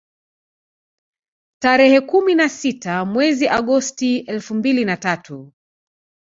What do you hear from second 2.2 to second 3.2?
na sita